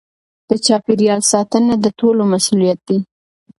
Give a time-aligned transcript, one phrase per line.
[0.49, 2.97] د چاپیریال ساتنه د ټولو مسؤلیت دی.